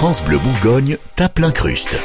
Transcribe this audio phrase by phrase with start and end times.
[0.00, 1.98] France Bleu Bourgogne tape l'incruste.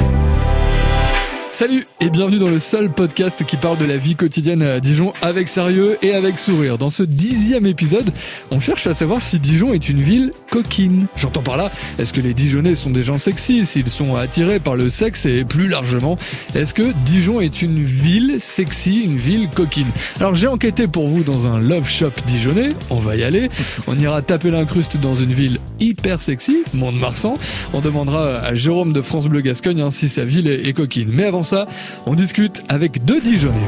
[1.56, 5.13] Salut et bienvenue dans le seul podcast qui parle de la vie quotidienne à Dijon
[5.21, 6.78] avec sérieux et avec sourire.
[6.78, 8.12] Dans ce dixième épisode,
[8.52, 11.07] on cherche à savoir si Dijon est une ville coquine.
[11.15, 14.75] J'entends par là, est-ce que les Dijonnais sont des gens sexy, s'ils sont attirés par
[14.75, 16.18] le sexe et plus largement,
[16.55, 19.87] est-ce que Dijon est une ville sexy, une ville coquine?
[20.19, 23.50] Alors j'ai enquêté pour vous dans un love shop dijonnais, on va y aller.
[23.87, 27.37] On ira taper l'incruste dans une ville hyper sexy, Mont-de-Marsan.
[27.71, 31.14] On demandera à Jérôme de France Bleu Gascogne hein, si sa ville est, coquine.
[31.45, 31.67] Ça,
[32.05, 33.67] on discute avec deux Dijonnais.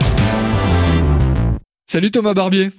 [1.90, 2.72] Salut Thomas Barbier.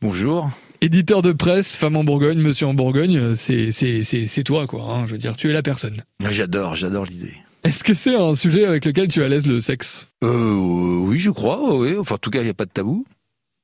[0.00, 0.50] Bonjour.
[0.80, 4.82] Éditeur de presse, femme en Bourgogne, monsieur en Bourgogne, c'est c'est c'est c'est toi quoi.
[4.82, 6.02] Hein, je veux dire, tu es la personne.
[6.30, 7.34] J'adore, j'adore l'idée.
[7.62, 10.08] Est-ce que c'est un sujet avec lequel tu es à l'aise le sexe?
[10.22, 11.74] Euh, oui, je crois.
[11.76, 11.96] Oui.
[11.98, 13.06] Enfin, en tout cas, il n'y a pas de tabou.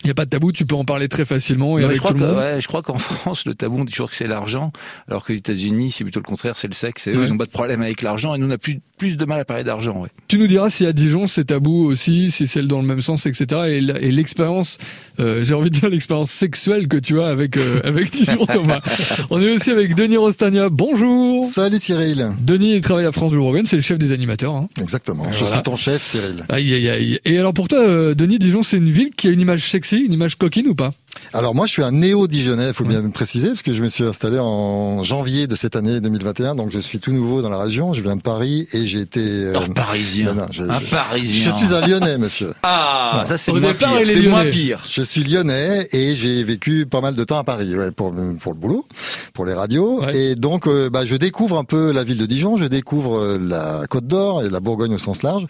[0.03, 1.97] Il y a pas de tabou, tu peux en parler très facilement et Non, avec
[1.97, 2.39] je crois tout le que, monde.
[2.39, 4.73] ouais, je crois qu'en France, le tabou, on dit toujours que c'est l'argent,
[5.09, 7.07] alors qu'aux États-Unis, c'est plutôt le contraire, c'est le sexe.
[7.07, 7.27] Et eux, Ouais.
[7.27, 9.39] ils n'ont pas de problème avec l'argent, et nous, on a plus, plus de mal
[9.41, 10.01] à parler d'argent.
[10.01, 10.09] Ouais.
[10.27, 13.27] Tu nous diras si à Dijon c'est tabou aussi, si c'est dans le même sens,
[13.27, 13.61] etc.
[13.69, 14.79] Et, l'expérience,
[15.21, 18.81] euh, j'ai envie de dire l'expérience sexuelle que tu as avec euh, avec Dijon Thomas.
[19.29, 20.69] On est aussi avec Denis Rostagna.
[20.71, 21.45] Bonjour.
[21.45, 22.31] Salut Cyril.
[22.41, 24.55] Denis il travaille à France Bleu Bourgogne, c'est le chef des animateurs.
[24.55, 24.69] Hein.
[24.81, 25.25] Exactement.
[25.31, 25.55] Je Voilà.
[25.57, 26.45] suis ton chef, Cyril.
[26.49, 27.21] Aïe aïe aïe.
[27.25, 30.05] Et alors pour toi, euh, Denis, Dijon c'est une ville qui a une image sexy,
[30.07, 30.91] une image coquine ou pas?
[31.35, 33.89] Alors moi, je suis un néo-dijonnais, il faut bien me préciser, parce que je me
[33.89, 37.59] suis installé en janvier de cette année 2021, donc je suis tout nouveau dans la
[37.59, 37.93] région.
[37.93, 39.21] Je viens de Paris et j'ai été.
[39.21, 40.35] euh, Un parisien.
[40.35, 41.51] non, non, je- un je- parisien.
[41.53, 42.55] Je suis un Lyonnais, monsieur.
[42.63, 44.01] Ah, ça, c'est Au moins départ, pire.
[44.03, 44.51] il est C'est moins lyonnais.
[44.51, 44.83] pire.
[44.91, 48.53] Je suis lyonnais et j'ai vécu pas mal de temps à Paris ouais, pour pour
[48.53, 48.87] le boulot,
[49.35, 50.01] pour les radios.
[50.03, 50.17] Ouais.
[50.17, 53.39] Et donc, euh, bah, je découvre un peu la ville de Dijon, je découvre euh,
[53.39, 55.47] la Côte d'Or et la Bourgogne au sens large.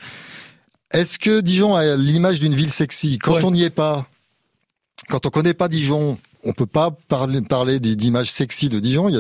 [0.93, 3.19] Est-ce que Dijon a l'image d'une ville sexy?
[3.19, 3.45] Quand Ouais.
[3.45, 4.07] on n'y est pas,
[5.09, 9.11] quand on connaît pas Dijon, on peut pas parler, parler d'images sexy de Dijon.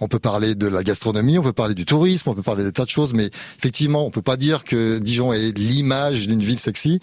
[0.00, 2.72] On peut parler de la gastronomie, on peut parler du tourisme, on peut parler des
[2.72, 6.58] tas de choses, mais effectivement, on peut pas dire que Dijon est l'image d'une ville
[6.58, 7.00] sexy.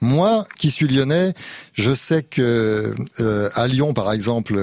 [0.00, 1.34] Moi, qui suis lyonnais,
[1.74, 4.56] je sais que euh, à Lyon, par exemple,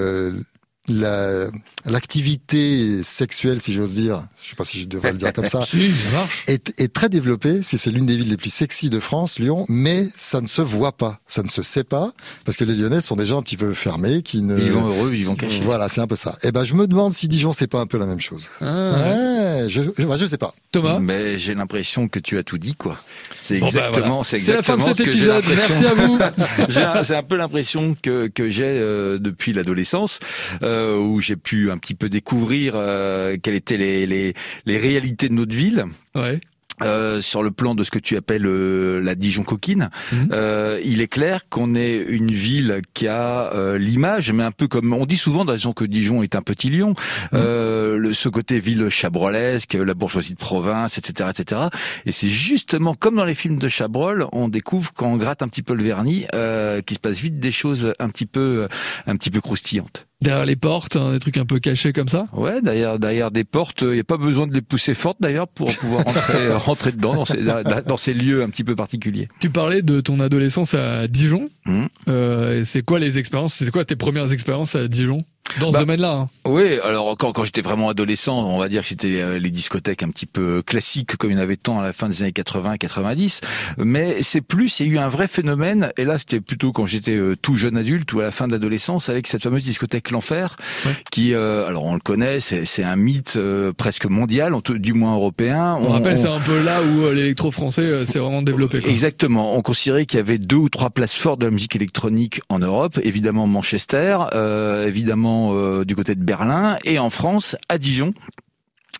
[0.88, 1.46] la-
[1.86, 5.60] l'activité sexuelle, si j'ose dire, je sais pas si je devrais le dire comme ça,
[5.64, 6.44] Si, ça marche.
[6.48, 10.08] est, est très développée, c'est l'une des villes les plus sexy de France, Lyon, mais
[10.16, 12.12] ça ne se voit pas, ça ne se sait pas,
[12.44, 14.58] parce que les Lyonnais sont des gens un petit peu fermés, qui ne...
[14.58, 15.60] Ils vont heureux, ils vont cachés.
[15.62, 16.36] Voilà, c'est un peu ça.
[16.42, 18.48] Eh ben, je me demande si Dijon, c'est pas un peu la même chose.
[18.60, 18.64] Ah.
[18.64, 20.54] Ouais, je, je, ouais, je sais pas.
[20.72, 20.98] Thomas.
[20.98, 22.96] Mais j'ai l'impression que tu as tout dit, quoi.
[23.40, 24.24] C'est Bon, bah, exactement, voilà.
[24.24, 25.44] c'est C'est la fin de cet épisode.
[25.56, 26.18] Merci à vous.
[27.02, 30.18] C'est un peu l'impression que, que j'ai euh, depuis l'adolescence,
[30.62, 34.34] euh, où j'ai pu un petit peu découvrir euh, quelles étaient les, les,
[34.66, 35.84] les réalités de notre ville.
[36.14, 36.40] Ouais.
[36.82, 40.28] Euh, sur le plan de ce que tu appelles euh, la Dijon coquine, Mhm.
[40.32, 44.66] euh, il est clair qu'on est une ville qui a euh, l'image, mais un peu
[44.66, 46.94] comme on dit souvent région que Dijon est un petit lion,
[47.34, 51.60] euh, le, ce côté ville chabrolesque, la bourgeoisie de province, etc., etc.
[52.06, 55.48] Et c'est justement comme dans les films de Chabrol, on découvre quand on gratte un
[55.48, 58.68] petit peu le vernis, euh, qu'il se passe vite des choses un petit peu,
[59.06, 60.06] un petit peu croustillantes.
[60.22, 62.26] Derrière les portes, hein, des trucs un peu cachés comme ça.
[62.34, 65.48] Ouais, derrière, derrière des portes, il n'y a pas besoin de les pousser fortes d'ailleurs
[65.48, 69.28] pour pouvoir rentrer, rentrer dedans dans ces, dans ces lieux un petit peu particuliers.
[69.40, 71.46] Tu parlais de ton adolescence à Dijon.
[71.64, 71.88] Mhm.
[72.08, 75.24] Euh, c'est quoi les expériences C'est quoi tes premières expériences à Dijon?
[75.58, 78.82] Dans Bah, ce domaine-là hein Oui, alors quand, quand j'étais vraiment adolescent, on va dire
[78.82, 81.80] que c'était euh, les discothèques un petit peu classiques comme il y en avait tant
[81.80, 83.40] à la fin des années 80 90,
[83.78, 86.86] mais c'est plus, il y a eu un vrai phénomène, et là c'était plutôt quand
[86.86, 90.10] j'étais euh, tout jeune adulte ou à la fin de l'adolescence avec cette fameuse discothèque
[90.10, 90.56] L'Enfer,
[90.86, 90.92] Ouais.
[91.10, 95.14] qui, euh, alors on le connaît, c'est c'est un mythe euh, presque mondial, du moins
[95.14, 95.76] européen.
[95.80, 98.80] On, rappelle, c'est un peu là où l'électro français euh, s'est vraiment développé.
[98.80, 98.90] Quoi.
[98.90, 99.54] Exactement.
[99.56, 102.58] On considérait qu'il y avait deux ou trois places fortes de la musique électronique en
[102.58, 102.98] Europe.
[103.02, 108.12] Évidemment Manchester, euh, évidemment euh, du côté de Berlin, et en France, à Dijon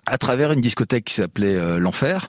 [0.07, 2.27] à travers une discothèque qui s'appelait euh, l'Enfer,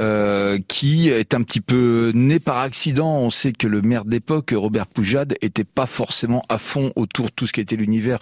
[0.00, 3.18] euh, qui est un petit peu né par accident.
[3.18, 7.30] On sait que le maire d'époque, Robert Poujade, était pas forcément à fond autour de
[7.30, 8.18] tout ce qui était l'univers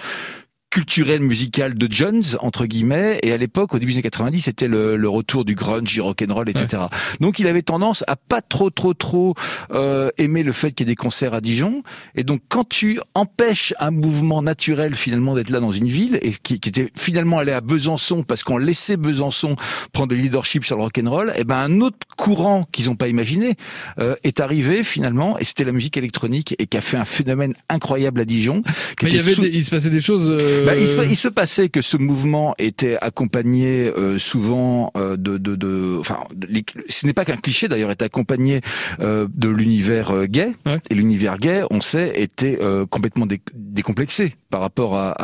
[0.70, 4.68] culturel musical de Jones entre guillemets et à l'époque au début des années 90 c'était
[4.68, 6.82] le, le retour du grunge du rock'n'roll etc
[7.20, 9.34] donc il avait tendance à pas trop trop trop
[9.72, 11.82] euh, aimer le fait qu'il y ait des concerts à Dijon.
[12.14, 16.32] Et donc quand tu empêches un mouvement naturel finalement d'être là dans une ville et
[16.42, 19.56] qui, qui était finalement allé à Besançon parce qu'on laissait Besançon
[19.92, 23.54] prendre le leadership sur le rock'n'roll et ben un autre courant qu'ils n'ont pas imaginé
[23.98, 27.54] euh, est arrivé finalement et c'était la musique électronique et qui a fait un phénomène
[27.68, 28.62] incroyable à Dijon
[28.98, 30.76] qui Mais il y avait, sous- des- il se passait des choses euh, Euh, bah,
[30.76, 35.56] il, se, il, se, passait que ce mouvement était accompagné euh, souvent euh, de, de,
[35.56, 36.18] de, enfin,
[36.48, 38.60] les, ce n'est pas qu'un cliché d'ailleurs, est accompagné
[39.00, 40.52] euh, de l'univers gay.
[40.66, 40.80] Ouais.
[40.90, 42.58] Et l'univers gay, on sait, était
[42.90, 45.14] complètement dé, décomplexé par rapport à,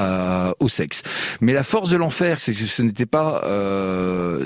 [0.49, 1.03] à, au sexe.
[1.41, 3.43] Mais la force de l'enfer, c'est que ce n'était pas,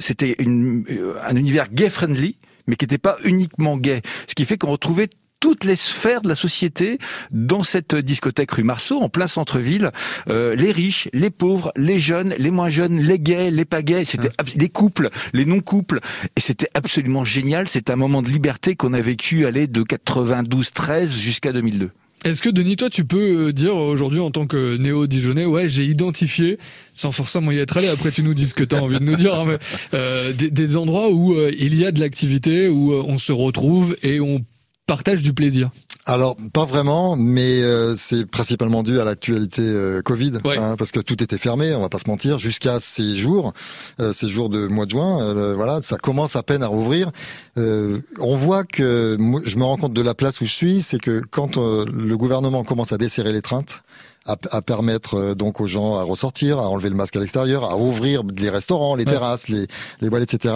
[0.00, 2.36] c'était un univers gay friendly
[2.68, 4.02] mais qui n'était pas uniquement gay.
[4.28, 5.08] Ce qui fait qu'on retrouvait
[5.40, 6.98] toutes les sphères de la société
[7.30, 9.90] dans cette discothèque rue Marceau, en plein centre-ville.
[10.28, 14.04] Euh, les riches, les pauvres, les jeunes, les moins jeunes, les gays, les pas gays,
[14.04, 16.00] c'était les couples, les non-couples.
[16.36, 17.68] Et c'était absolument génial.
[17.68, 21.90] C'est un moment de liberté qu'on a vécu aller de 92-13 jusqu'à 2002.
[22.24, 26.58] Est-ce que Denis, toi, tu peux dire aujourd'hui en tant que néo-dijonnais, ouais, j'ai identifié,
[26.92, 29.04] sans forcément y être allé, après tu nous dis ce que tu as envie de
[29.04, 29.58] nous dire, hein, mais,
[29.94, 33.30] euh, des, des, endroits où euh, il y a de l'activité, où euh, on se
[33.30, 34.44] retrouve et on
[34.88, 35.70] partage du plaisir
[36.08, 40.56] alors pas vraiment, mais euh, c'est principalement dû à l'actualité euh, Covid, ouais.
[40.56, 43.52] hein, parce que tout était fermé, on va pas se mentir, jusqu'à ces jours,
[44.00, 47.10] euh, ces jours de mois de juin, euh, voilà, ça commence à peine à rouvrir.
[47.56, 51.22] on voit que je me rends compte de la place où je suis, c'est que
[51.30, 53.82] quand le gouvernement commence à desserrer les treintes,
[54.26, 57.64] à, à, permettre euh, donc aux gens à ressortir, à enlever le masque à l'extérieur,
[57.64, 59.66] à ouvrir les restaurants, les terrasses, les,
[60.00, 60.54] les boîtes, etc.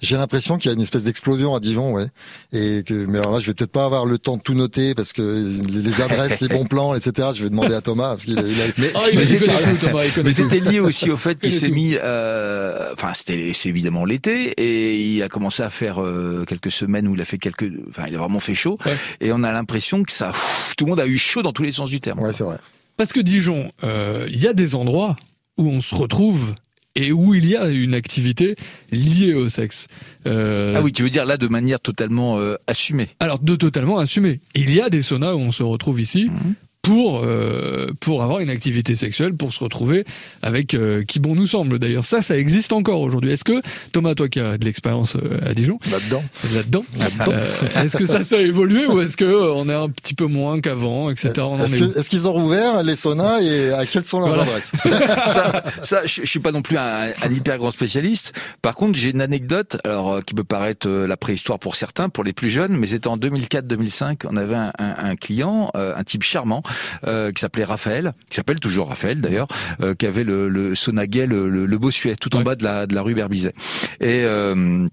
[0.00, 2.06] J'ai l'impression qu'il y a une espèce d'explosion à Dijon, ouais.
[2.52, 4.94] Et que, mais alors là, je vais peut-être pas avoir le temps de tout noter
[4.94, 5.22] parce que
[5.68, 7.28] les adresses, les bons plans, etc.
[7.34, 8.64] Je vais demander à Thomas parce qu'il a, il a...
[8.78, 13.52] Mais, oh, il mais c'était lié aussi au fait qu'il s'est mis, euh, enfin c'était
[13.54, 17.24] c'est évidemment l'été et il a commencé à faire euh, quelques semaines où il a
[17.24, 18.96] fait quelques, enfin il a vraiment fait chaud ouais.
[19.20, 21.62] et on a l'impression que ça, pff, tout le monde a eu chaud dans tous
[21.62, 22.20] les sens du terme.
[22.20, 22.56] Ouais, c'est vrai.
[22.96, 25.16] Parce que Dijon, il euh, y a des endroits
[25.58, 26.54] où on se retrouve
[26.94, 28.54] et où il y a une activité
[28.90, 29.86] liée au sexe.
[30.26, 30.74] Euh...
[30.76, 33.08] Ah oui, tu veux dire là de manière totalement euh, assumée.
[33.20, 34.40] Alors de totalement assumée.
[34.54, 36.26] Il y a des saunas où on se retrouve ici.
[36.26, 36.52] Mmh
[36.82, 40.04] pour euh, pour avoir une activité sexuelle, pour se retrouver
[40.42, 41.78] avec euh, qui bon nous semble.
[41.78, 43.30] D'ailleurs, ça, ça existe encore aujourd'hui.
[43.30, 43.62] Est-ce que
[43.92, 46.84] Thomas, toi qui as de l'expérience euh, à Dijon, là-dedans, là-dedans,
[47.28, 47.48] euh,
[47.84, 50.26] est-ce que ça, ça a évolué ou est-ce que euh, on est un petit peu
[50.26, 51.32] moins qu'avant, etc.
[51.62, 54.42] Est-ce est, est qu'ils ont rouvert les saunas et à quelles sont leurs voilà.
[54.42, 54.72] adresses
[55.32, 58.32] Ça, ça, je, je suis pas non plus un, un, hyper grand spécialiste.
[58.60, 62.24] Par contre, j'ai une anecdote, alors euh, qui peut paraître la préhistoire pour certains, pour
[62.24, 64.26] les plus jeunes, mais c'était en 2004-2005.
[64.28, 66.62] On avait un, un, un client, un type charmant
[67.06, 69.48] qui s'appelait Raphaël, qui s'appelle toujours Raphaël d'ailleurs,
[69.80, 72.44] euh, qui avait le, le Sonaguet, le, le, le Bossuet, tout en Ouais.
[72.44, 73.52] bas de la, de la rue Berbizet.
[74.00, 74.88] Et euh,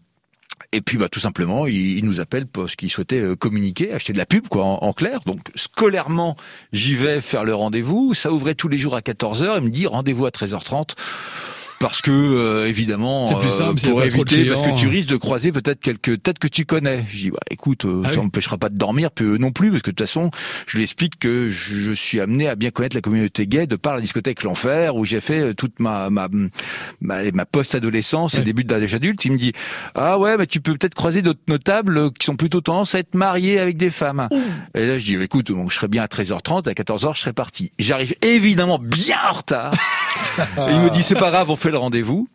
[0.72, 4.14] et puis bah tout simplement, il, il nous appelle parce qu'il souhaitait euh, communiquer, acheter
[4.14, 5.22] de la pub quoi en, en clair.
[5.26, 6.36] Donc scolairement,
[6.74, 8.14] j'y vais faire le rendez-vous.
[8.14, 9.56] Ça ouvrait tous les jours à 14h.
[9.58, 10.90] Il me dit rendez-vous à 13h30
[11.80, 15.10] parce que euh, évidemment C'est plus simple, euh, pour de éviter parce que tu risques
[15.10, 17.06] de croiser peut-être quelques têtes que tu connais.
[17.10, 18.26] Je dis ouais, écoute, euh, Ah ça oui.
[18.26, 20.32] m'empêchera pas de dormir, puis eux non plus parce que de toute façon,
[20.68, 23.96] je lui explique que je, suis amené à bien connaître la communauté gay de par
[23.96, 26.28] la discothèque L'Enfer où j'ai fait euh, toute ma ma
[27.02, 29.24] ma, ma post-adolescence et début d'âge adulte.
[29.26, 29.54] Il me dit
[29.96, 33.00] ah ouais, mais tu peux peut-être croiser d'autres notables euh, qui sont plutôt tendance à
[33.00, 34.28] être mariés avec des femmes.
[34.76, 37.34] Et là, je dis, écoute, donc, je serai bien à 13h30, à 14h, je serai
[37.34, 37.72] parti.
[37.80, 39.74] J'arrive évidemment bien en retard.
[40.40, 42.28] Et il me dit, c'est pas grave, on fait le rendez-vous.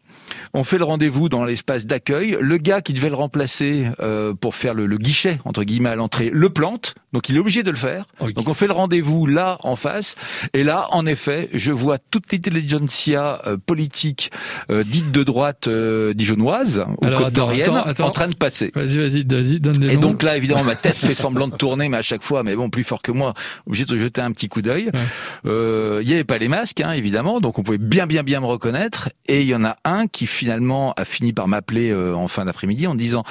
[0.53, 2.37] On fait le rendez-vous dans l'espace d'accueil.
[2.41, 5.97] Le gars qui devait le remplacer euh, pour faire le, le guichet, entre guillemets, à
[5.97, 6.95] l'entrée, le plante.
[7.15, 8.07] Donc il est obligé de le faire.
[8.35, 10.17] Donc on fait le rendez-vous là, en face.
[10.53, 14.33] Et là, en effet, je vois toute l'intelligentsia euh, politique
[14.71, 18.07] euh, dite de droite euh, dijonnoise ou attends.
[18.07, 18.73] en train de passer.
[18.75, 20.11] Vas-y, vas-y, vas-y, donne les Et noms.
[20.11, 22.69] donc là, évidemment, ma tête fait semblant de tourner, mais à chaque fois, mais bon,
[22.69, 23.35] plus fort que moi,
[23.67, 24.91] obligé de jeter un petit coup d'œil.
[24.93, 25.01] Ouais.
[25.47, 28.41] Euh, Il y avait pas les masques, hein, évidemment, donc on pouvait bien, bien, bien
[28.41, 29.11] me reconnaître.
[29.29, 32.45] Et il y en a un qui finalement a fini par m'appeler euh, en fin
[32.45, 33.23] d'après-midi en disant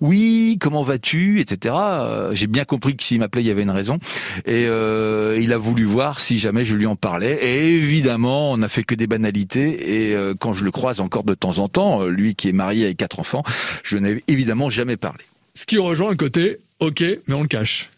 [0.00, 1.74] oui, comment vas-tu, etc.
[1.78, 3.98] Euh, J'ai bien compris que s'il il y avait une raison.
[4.46, 7.38] Et euh, il a voulu voir si jamais je lui en parlais.
[7.42, 10.08] Et évidemment, on n'a fait que des banalités.
[10.08, 12.52] Et euh, quand je le croise encore de temps en temps, euh, lui qui est
[12.52, 13.42] marié avec quatre enfants,
[13.84, 15.24] je n'ai évidemment jamais parlé.
[15.54, 17.90] Ce qui rejoint un côté, ok, mais on le cache.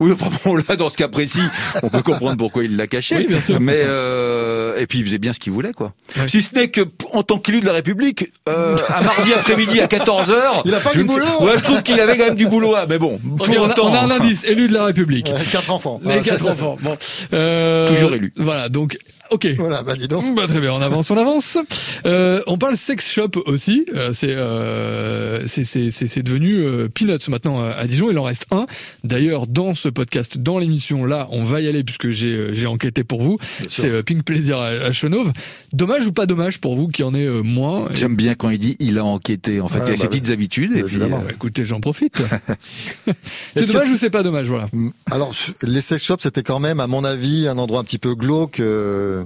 [0.00, 1.40] Oui, enfin bon, là, dans ce cas précis,
[1.84, 3.16] on peut comprendre pourquoi il l'a caché.
[3.16, 3.60] Oui, bien sûr.
[3.60, 5.92] Mais euh, et puis il faisait bien ce qu'il voulait, quoi.
[6.16, 6.26] Ouais.
[6.26, 6.80] Si ce n'est que
[7.12, 10.80] en tant qu'élu de la République, euh, un mardi après-midi à 14 h Il a
[10.80, 11.24] pas du boulot.
[11.42, 12.74] Ouais, je trouve qu'il avait quand même du boulot.
[12.74, 15.30] hein, mais bon, pour on, a, autant, on a un indice, élu de la République.
[15.52, 16.00] Quatre enfants.
[16.04, 16.76] Les Ah, quatre enfants.
[16.80, 16.96] Bon.
[17.32, 18.32] Euh, Toujours élu.
[18.36, 18.98] Voilà, donc,
[19.30, 19.48] ok.
[19.58, 20.34] Voilà, bah dis donc.
[20.34, 21.58] Bah, très bien, on avance, on avance.
[22.06, 23.86] Euh, on parle sex shop aussi.
[23.94, 28.10] Euh, c'est euh, c'est c'est c'est c'est devenu euh, peanuts maintenant à Dijon.
[28.10, 28.66] Il en reste un.
[29.04, 32.66] D'ailleurs, dans ce podcast, dans l'émission là, on va y aller puisque j'ai euh, j'ai
[32.66, 33.38] enquêté pour vous.
[33.68, 35.32] C'est euh, Pink Plaisir à, à Chenauve.
[35.74, 38.58] Dommage ou pas dommage pour vous qui en est euh, moins J'aime bien quand il
[38.58, 39.60] dit il a enquêté.
[39.60, 40.08] En fait, Ouais, il a bah ses oui.
[40.10, 40.70] petites habitudes.
[40.72, 41.18] Et puis, Évidemment.
[41.20, 42.22] euh, Bah, écoutez, j'en profite.
[43.56, 44.66] c'est dommage ou c'est pas dommage, voilà.
[45.10, 48.14] Alors, les sex shops, c'était quand même, à mon avis, un endroit un petit peu
[48.14, 48.60] glauque.
[48.60, 49.24] euh,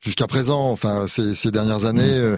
[0.00, 2.02] Jusqu'à présent, enfin ces, ces dernières années.
[2.02, 2.22] Mm.
[2.22, 2.36] euh,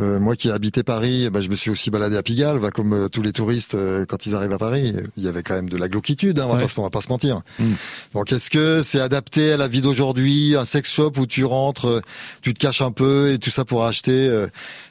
[0.00, 2.70] euh, moi qui ai habité Paris, ben, je me suis aussi baladé à Pigalle, bah,
[2.70, 4.92] comme euh, tous les touristes euh, quand ils arrivent à Paris.
[5.16, 6.62] Il y avait quand même de la glauquitude, hein, on, va Ouais.
[6.62, 7.42] pas, se- on va pas se mentir.
[7.60, 7.72] Mm.
[8.14, 11.86] Donc est-ce que c'est adapté à la vie d'aujourd'hui, un sex shop où tu rentres,
[11.86, 12.00] euh,
[12.42, 14.46] tu te caches un peu et tout ça pour acheter euh,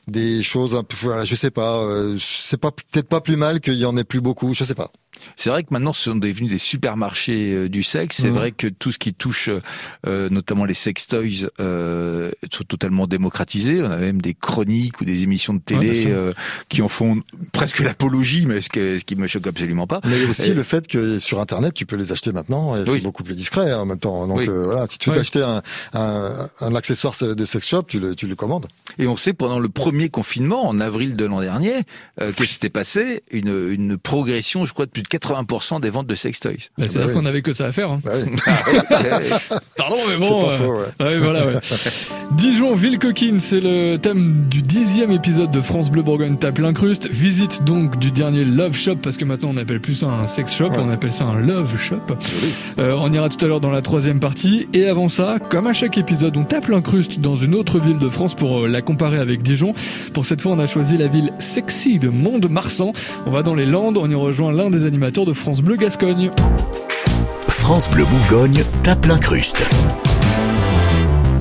[0.08, 3.60] des choses un peu, voilà, je sais pas, euh, c'est pas peut-être pas plus mal
[3.60, 4.92] qu'il y en ait plus beaucoup, je sais pas.
[5.36, 8.18] C'est vrai que maintenant, ce sont devenus des supermarchés euh, du sexe.
[8.18, 8.34] C'est Mhm.
[8.36, 9.50] vrai que tout ce qui touche,
[10.08, 13.82] euh, notamment les sex toys, euh, sont totalement démocratisés.
[13.82, 16.32] On a même des chroniques ou des émissions de télé euh,
[16.70, 20.02] qui en font presque l'apologie, mais ce, que- ce qui me choque absolument pas.
[20.06, 22.90] Mais aussi Et- le fait que sur Internet, tu peux les acheter maintenant et Oui.
[22.94, 24.28] c'est beaucoup plus discret hein, en même temps.
[24.28, 24.46] Donc Oui.
[24.50, 25.20] euh, voilà, si tu veux Ouais.
[25.20, 25.62] t'acheter un,
[25.94, 28.68] un, un accessoire de sex shop, tu le, tu le commandes.
[29.00, 31.74] Et on sait pendant le premier confinement, en avril de l'an dernier,
[32.22, 36.08] euh, que s'était passé une, une progression, je crois, de plus de 80% des ventes
[36.08, 36.52] de sex toys.
[36.78, 37.14] Bah, C'est-à-dire oui.
[37.20, 37.92] qu'on avait que ça à faire.
[37.92, 38.00] hein.
[38.04, 38.32] Bah oui,
[39.78, 40.42] Pardon, mais c'est bon.
[40.44, 40.74] pas euh, faux.
[40.74, 41.06] Ouais.
[41.08, 41.54] Ouais, voilà, ouais.
[42.32, 47.08] Dijon, ville coquine, c'est le thème du dixième épisode de France Bleu Bourgogne tape l'incruste.
[47.10, 50.54] Visite donc du dernier Love Shop, parce que maintenant on appelle plus ça un sex
[50.56, 51.96] shop, Ouais, on appelle ça un Love Shop.
[52.80, 54.68] Euh, on ira tout à l'heure dans la troisième partie.
[54.74, 58.10] Et avant ça, comme à chaque épisode, on tape l'incruste dans une autre ville de
[58.10, 59.74] France pour euh, la comparer avec Dijon.
[60.14, 62.94] Pour cette fois, on a choisi la ville sexy de Mont-de-Marsan.
[63.28, 66.32] On va dans les Landes, on y rejoint l'un des animateurs de France Bleu Gascogne.
[67.50, 69.66] France Bleu Bourgogne tape l'incruste.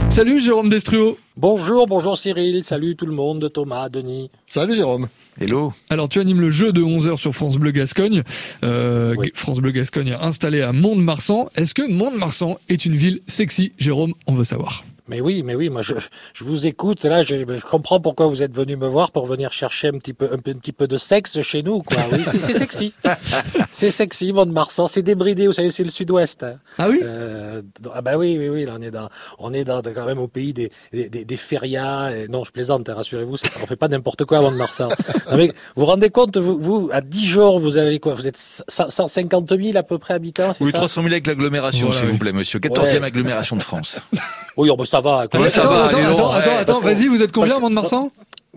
[0.09, 1.16] Salut Jérôme Destruo.
[1.37, 4.31] Bonjour, bonjour Cyril, salut tout le monde, Thomas, Denis.
[4.49, 5.07] Salut Jérôme.
[5.40, 5.73] Hello.
[5.90, 8.25] Alors tu animes le jeu de 11h sur France Bleu Gascogne.
[8.64, 9.31] Euh, Oui.
[9.35, 11.47] France Bleu Gascogne installé à Mont-de-Marsan.
[11.54, 14.83] Est-ce que Mont-de-Marsan est une ville sexy Jérôme, on veut savoir.
[15.09, 15.95] Mais oui, mais oui, moi je,
[16.33, 19.53] je vous écoute, là je, je comprends pourquoi vous êtes venu me voir pour venir
[19.53, 21.99] chercher un petit peu, un, petit peu de sexe chez nous, quoi.
[22.13, 22.95] Oui, c'est c'est sexy.
[23.73, 26.45] c'est sexy, Mont-de-Marsan, c'est débridé, vous savez, c'est le sud-ouest.
[26.45, 26.55] hein.
[26.79, 29.09] Ah oui Euh, ah bah oui, oui, oui, là on est dans,
[29.41, 32.11] on est dans, quand même au pays des, des, des, des férias.
[32.13, 34.89] Et non, je plaisante, hein, rassurez-vous, c'est- on fait pas n'importe quoi avant de Marsan.
[35.31, 38.37] Non, mais vous vous rendez compte, vous, vous, à Dijon, vous avez quoi Vous êtes
[38.37, 41.99] 100 150 000 à peu près habitants, c'est Oui, ça 300 000 avec l'agglomération, Voilà,
[42.01, 42.13] s'il oui.
[42.13, 42.59] vous plaît, monsieur.
[42.61, 43.05] 14e Ouais.
[43.05, 44.01] agglomération de France.
[44.59, 45.27] Oui, oh, bah, ça va.
[45.27, 45.41] quoi.
[45.41, 47.63] Ouais, ça attends, va, attends, attends, attends, attends, vas-y, vous êtes combien à parce que-
[47.63, 48.11] Mont-de-Marsan?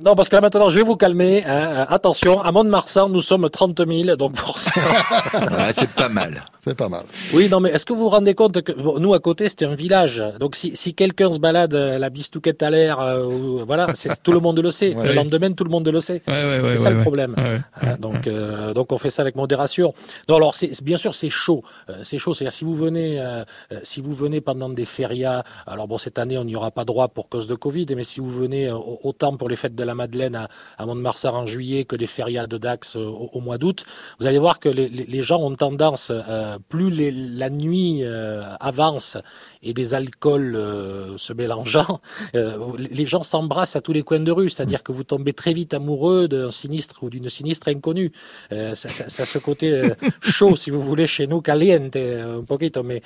[0.04, 1.46] Non, parce que là maintenant, je vais vous calmer.
[1.46, 1.50] hein.
[1.50, 4.86] Euh, Attention, à Mont-de-Marsan, nous sommes 30 000, donc forcément.
[5.58, 6.44] Ouais, c'est pas mal.
[6.60, 7.04] C'est pas mal.
[7.34, 9.66] Oui, non, mais est-ce que vous vous rendez compte que bon, nous à côté c'était
[9.66, 13.64] un village, donc si, si quelqu'un se balade euh, la bistouquette à l'air, euh, ou-
[13.66, 14.94] voilà, c'est, tout le monde le sait.
[14.96, 15.08] Ouais.
[15.10, 16.22] Le lendemain, tout le monde le sait.
[16.28, 16.62] Ouais, ouais, ouais.
[16.62, 17.36] c'est ouais, ça le problème.
[17.38, 17.62] Ouais, ouais.
[17.90, 19.94] Hein, donc, euh, donc on fait ça avec modération.
[20.28, 22.34] Non, alors bien sûr c'est chaud, Euh, c'est chaud.
[22.34, 26.18] C'est-à-dire si vous venez, euh, euh, si vous venez pendant des férias, alors bon cette
[26.20, 28.76] année on n'y aura pas droit pour cause de Covid, mais si vous venez euh,
[28.76, 32.08] au- autant pour les fêtes de la Madeleine à, à Mont-de-Marsan en juillet que les
[32.08, 33.86] férias de Dax euh, au, au mois d'août,
[34.20, 39.18] vous allez voir que les, gens ont tendance, euh, plus les- la nuit euh, avance
[39.64, 42.02] et les alcools euh, se mélangeant,
[42.34, 45.74] les gens s'embrassent à tous les coins de rue, c'est-à-dire que vous tombez très vite
[45.74, 48.12] amoureux d'un sinistre ou d'une sinistre inconnue.
[48.52, 52.84] Ça, ça, ça a ce côté chaud, si vous voulez, chez nous, caliente, un poquito,
[52.84, 53.02] mais,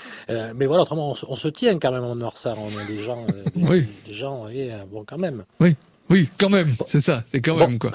[0.55, 3.01] mais voilà, autrement, on, se- on se tient quand même en Noirçard, on est des
[3.03, 3.87] gens, des, Oui.
[4.05, 5.43] des gens, et, bon, quand même.
[5.59, 5.75] Oui,
[6.37, 7.91] quand même, c'est ça, c'est quand Bon, même quoi.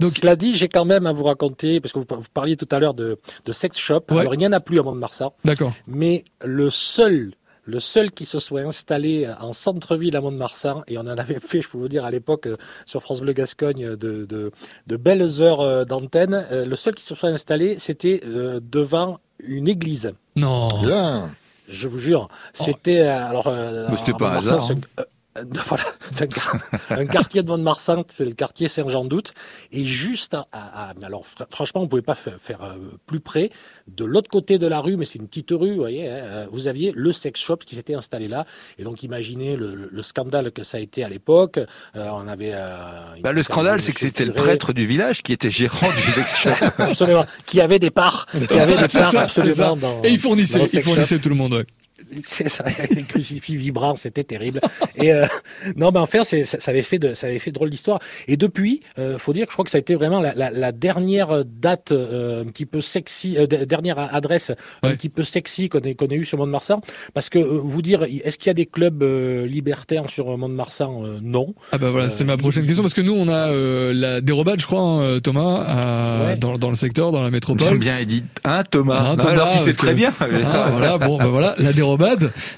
[0.00, 2.78] Donc, cela dit, j'ai quand même à vous raconter, parce que vous, parliez tout à
[2.80, 4.20] l'heure de, de sex shop, Ouais.
[4.20, 5.72] alors il n'y en a plus à Mont-de-Marsan, D'accord.
[5.86, 7.32] mais le seul
[7.66, 11.62] le seul qui se soit installé en centre-ville à Mont-de-Marsan, et on en avait fait,
[11.62, 14.52] je peux vous dire, à l'époque, euh, sur France Bleu Gascogne, de, de,
[14.86, 18.20] de belles heures euh, d'antenne, euh, le seul qui se soit installé, c'était
[18.60, 20.12] devant une église.
[20.36, 20.68] Non.
[20.82, 21.30] Bien.
[21.66, 23.46] Je vous jure, c'était euh, alors.
[23.46, 25.02] euh, Mais c'était pas un hasard, hein.
[25.38, 26.28] Euh, voilà, c'est
[26.90, 29.34] un, un quartier de Mont-de-Marsan, c'est le quartier Saint-Jean-Doute,
[29.72, 32.76] et juste à, à- à- alors fr- franchement, on pouvait pas faire, faire, euh,
[33.06, 33.50] plus près.
[33.88, 36.46] De l'autre côté de la rue, mais c'est une petite rue, vous voyez, hein, euh,
[36.50, 38.46] vous aviez le sex shop qui s'était installé là,
[38.78, 41.58] et donc imaginez le, le- le scandale que ça a été à l'époque.
[41.58, 42.52] Euh, on avait.
[42.54, 46.10] euh, Bah, le scandale, c'est que c'était le prêtre du village qui était gérant du
[46.12, 46.50] sex shop.
[46.78, 49.88] Absolument, qui avait des parts, qui avait des parts ça, absolument c'est ça.
[49.88, 50.02] dans.
[50.04, 50.90] Et il fournissait, dans le il sex shop.
[50.92, 51.66] fournissait tout le monde, ouais.
[52.24, 54.60] C'est ça, avec les crucifix vibrants, c'était terrible.
[54.96, 55.26] Et euh,
[55.76, 58.00] non, mais enfin, c'est, ça, ça avait fait de, ça avait fait drôle d'histoire.
[58.26, 60.50] Et depuis, euh, faut dire que je crois que ça a été vraiment la, la,
[60.50, 64.50] la dernière date euh, un petit peu sexy, euh, de- dernière adresse
[64.82, 66.80] un petit peu sexy qu'on ait, qu'on ait eu sur Mont-de-Marsan.
[67.14, 71.02] Parce que euh, vous dire, est-ce qu'il y a des clubs euh, libertaires sur Mont-de-Marsan
[71.04, 71.54] Euh, Non.
[71.72, 74.60] Ah bah voilà, c'était ma prochaine question parce que nous on a euh, la dérobade,
[74.60, 76.36] je crois, hein, Thomas, à- Ouais.
[76.36, 77.66] dans, dans le secteur, dans la métropole.
[77.68, 78.24] J'aime bien Edith.
[78.44, 78.98] Hein, Thomas?
[78.98, 80.12] Hein, Non, Thomas, Alors qu'il sait très que- bien.
[80.20, 81.84] Ah, voilà, bon, bah voilà, la dérobade.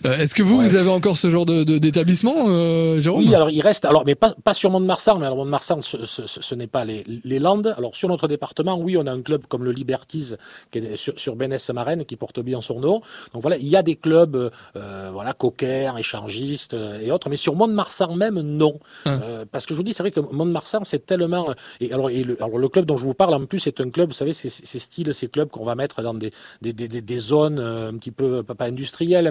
[0.05, 3.51] Euh, Est-ce que vous, vous avez encore ce genre de d'établissement, euh, Jérôme Oui, alors
[3.51, 6.55] il reste, alors mais pas, pas sur Mont-de-Marsan, mais alors Mont-de-Marsan, ce, ce, ce- ce
[6.55, 7.75] n'est pas les, les Landes.
[7.77, 10.35] Alors sur notre département, oui, on a un club comme le Liberties
[10.71, 13.01] qui est sur, sur Bénès-Marraine qui porte bien son nom.
[13.33, 17.37] Donc voilà, il y a des clubs, euh, voilà, coquers, échangistes euh, et autres, mais
[17.37, 18.79] sur Mont-de-Marsan même, non.
[19.05, 19.21] Hein.
[19.23, 21.47] Euh, parce que je vous dis, c'est vrai que Mont-de-Marsan, c'est tellement.
[21.81, 23.91] Et alors, et le, alors le club dont je vous parle, en plus, c'est un
[23.91, 26.31] club, vous savez, c'est c'est style, ces clubs qu'on va mettre dans des,
[26.63, 28.71] des, des, des- des zones un petit peu pas, pas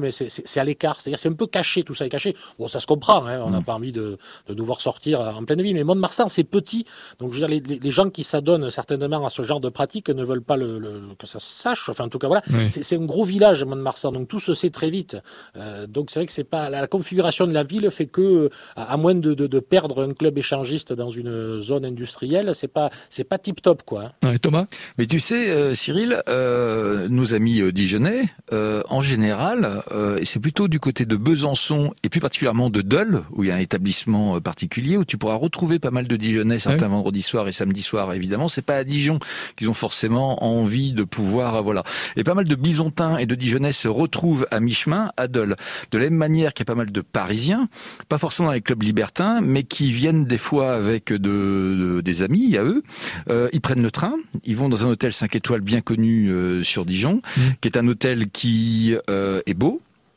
[0.01, 0.99] mais c'est- à l'écart.
[1.01, 2.35] C'est-à-dire, c'est un peu caché, tout ça est caché.
[2.59, 3.25] Bon, ça se comprend.
[3.25, 5.75] Hein, on n'a pas envie de, de nous voir sortir en pleine ville.
[5.75, 6.85] Mais Mont-de-Marsan, c'est petit.
[7.19, 9.69] Donc, je veux dire, les, les- les gens qui s'adonnent certainement à ce genre de
[9.69, 11.89] pratique ne veulent pas le, le- que ça se sache.
[11.89, 12.41] Enfin, en tout cas, voilà.
[12.51, 12.69] Oui.
[12.71, 14.11] C'est un gros village, Mont-de-Marsan.
[14.11, 15.17] Donc, tout se sait très vite.
[15.57, 18.21] Euh, donc, c'est vrai que c'est pas la, la configuration de la ville fait que,
[18.21, 22.51] euh, à, à moins de, de, de perdre un club échangiste dans une zone industrielle,
[22.55, 24.03] c'est pas c'est pas tip top, quoi.
[24.23, 24.27] hein.
[24.29, 24.65] Ouais, Thomas
[24.97, 28.23] Mais tu sais, euh, Cyril, euh, nos amis euh, dijonnais,
[28.53, 32.81] euh, en général, euh, et c'est plutôt du côté de Besançon et plus particulièrement de
[32.81, 36.07] Dole, où il y a un établissement euh, particulier où tu pourras retrouver pas mal
[36.07, 38.13] de Dijonnais certains vendredis soirs et samedis soirs.
[38.13, 39.19] Évidemment, c'est pas à Dijon
[39.55, 41.83] qu'ils ont forcément envie de pouvoir, euh, voilà.
[42.15, 45.55] Et pas mal de Bisontins et de Dijonnais se retrouvent à mi-chemin à Dole.
[45.91, 47.69] De la même manière qu'il y a pas mal de Parisiens,
[48.09, 52.21] pas forcément dans les clubs libertins, mais qui viennent des fois avec de, de- des
[52.23, 52.83] amis à eux.
[53.29, 54.13] Euh, ils prennent le train,
[54.43, 57.41] ils vont dans un hôtel 5 étoiles bien connu euh, sur Dijon, Mm.
[57.61, 59.64] qui est un hôtel qui euh, est beau,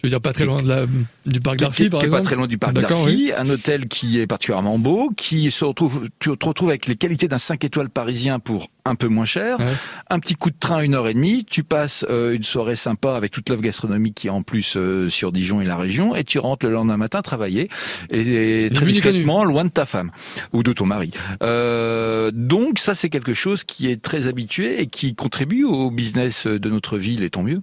[0.00, 0.86] Tu veux dire pas très loin de la,
[1.26, 4.28] du parc d'Arcy, par exemple pas très loin du parc d'Arcy, un hôtel qui est
[4.28, 8.38] particulièrement beau, qui se retrouve, tu te retrouves avec les qualités d'un 5 étoiles parisien
[8.38, 9.66] pour un peu moins cher, Ouais.
[10.08, 13.14] un petit coup de train une heure et demie, tu passes euh, une soirée sympa
[13.16, 16.22] avec toute l'offre gastronomique qui est en plus euh, sur Dijon et la région, et
[16.22, 17.68] tu rentres le lendemain matin travailler,
[18.10, 20.12] et, et très discrètement loin de ta femme
[20.52, 21.10] ou de ton mari.
[21.42, 26.46] Euh, donc ça c'est quelque chose qui est très habitué et qui contribue au business
[26.46, 27.60] de notre ville, et tant mieux.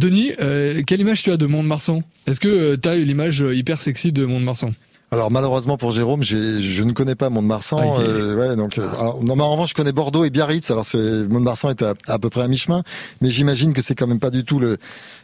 [0.00, 2.02] Denis, euh, quelle image tu as de Mont-de-Marsan?
[2.26, 4.72] Est-ce que tu as l'image euh, hyper sexy de Mont-de-Marsan?
[5.12, 7.78] Alors malheureusement pour Jérôme, j'ai- je ne connais pas Mont-de-Marsan.
[7.96, 10.70] Ah, euh, ouais, donc, euh, alors, non, mais en revanche, je connais Bordeaux et Biarritz.
[10.70, 10.98] Alors c'est
[11.28, 12.84] Mont-de-Marsan est à, à peu près à mi-chemin,
[13.20, 14.76] mais j'imagine que c'est quand même pas du tout le,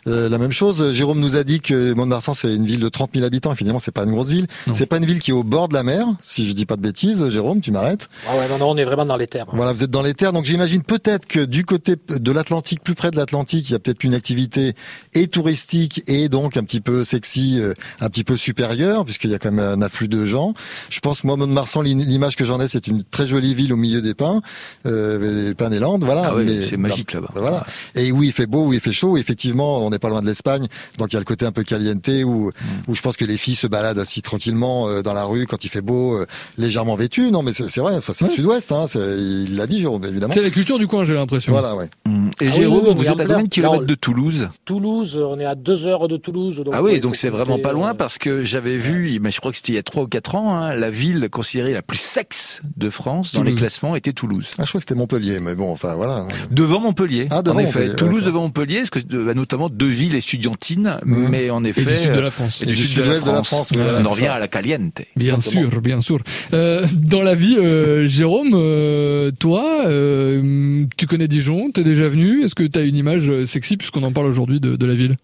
[0.09, 0.93] euh, la même chose.
[0.93, 3.53] Jérôme nous a dit que Mont-de-Marsan c'est une ville de 30 000 habitants.
[3.53, 4.49] Et finalement, c'est pas une grosse ville.
[4.75, 6.05] C'est pas une ville qui est au bord de la mer.
[6.21, 8.09] Si je dis pas de bêtises, Jérôme, tu m'arrêtes.
[8.29, 9.47] Ah ouais, non, non, on est vraiment dans les terres.
[9.53, 12.95] Voilà, vous êtes dans les terres, donc j'imagine peut-être que du côté de l'Atlantique, plus
[12.97, 14.75] près de l'Atlantique, il y a peut-être une activité
[15.15, 19.35] et touristique et donc un petit peu sexy, euh, un petit peu supérieure, puisqu'il y
[19.35, 20.55] a quand même un afflux de gens.
[20.91, 23.73] Je pense que moi, Mont-de-Marsan, l'im- l'image que j'en ai, c'est une très jolie ville
[23.73, 24.41] au milieu des pins,
[24.87, 26.33] euh, les pins des Landes, voilà.
[26.35, 27.29] Ah c'est magique là-bas.
[27.35, 27.65] Voilà.
[27.95, 29.17] Et oui, il fait beau, oui, il fait chaud.
[29.17, 30.67] Effectivement, on n'est pas loin de l'Espagne,
[30.99, 32.51] donc il y a le côté un peu caliente où,
[32.89, 35.65] où je pense que les filles se baladent assis tranquillement euh, dans la rue quand
[35.65, 36.27] il fait beau, euh,
[36.59, 37.31] légèrement vêtues.
[37.31, 37.97] Non, mais c'est vrai.
[37.97, 38.31] Enfin, c'est le.
[38.31, 38.71] Sud-Ouest.
[38.73, 40.33] Hein, il l'a dit, Jérôme, évidemment.
[40.33, 41.53] C'est la culture du coin, j'ai l'impression.
[41.53, 41.89] Voilà, ouais.
[42.05, 42.29] Mm.
[42.41, 44.49] Et Ah Jérôme, oui, oui, vous êtes à combien de kilomètres de Toulouse?
[44.65, 46.57] Toulouse, on est à deux heures de Toulouse.
[46.65, 49.41] Donc Ah oui, donc c'est vraiment pas loin euh, parce que j'avais vu, mais je
[49.41, 51.83] crois que c'était il y a trois ou quatre ans, hein, la ville considérée la
[51.83, 53.61] plus sexe de France dans les Toulouse.
[53.61, 54.51] classements était Toulouse.
[54.59, 56.27] Ah, je crois que c'était Montpellier, mais bon, enfin voilà.
[56.51, 57.27] Devant Montpellier.
[57.31, 60.99] Ah, devant en effet, Montpellier, Toulouse devant Montpellier, parce que euh, notamment deux villes estudiantines,
[61.05, 61.29] Mhm.
[61.31, 61.85] mais en Et effet.
[61.85, 62.63] du sud de euh, la France.
[62.63, 63.73] et du du sud de la sud-ouest de la France.
[63.75, 65.03] Voilà, On en revient à la caliente.
[65.17, 65.71] Bien Exactement.
[65.71, 66.19] sûr, bien sûr.
[66.53, 72.45] Euh, dans la vie, euh, Jérôme, euh, toi, euh, tu connais Dijon, t'es déjà venu.
[72.45, 74.95] Est-ce que tu as une image euh, sexy puisqu'on en parle aujourd'hui de, de la
[74.95, 75.17] ville?